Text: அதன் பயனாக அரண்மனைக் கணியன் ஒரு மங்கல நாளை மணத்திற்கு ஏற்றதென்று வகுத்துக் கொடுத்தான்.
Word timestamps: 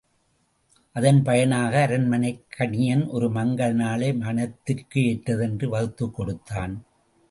அதன் 0.93 1.23
பயனாக 1.23 1.81
அரண்மனைக் 1.81 2.45
கணியன் 2.57 3.07
ஒரு 3.07 3.29
மங்கல 3.29 3.71
நாளை 3.73 4.13
மணத்திற்கு 4.13 4.99
ஏற்றதென்று 4.99 5.65
வகுத்துக் 5.65 6.15
கொடுத்தான். 6.15 6.85